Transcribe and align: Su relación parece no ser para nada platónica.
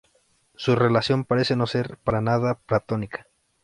Su 0.55 0.75
relación 0.75 1.25
parece 1.25 1.55
no 1.55 1.67
ser 1.67 1.97
para 2.03 2.21
nada 2.21 2.55
platónica. 2.65 3.27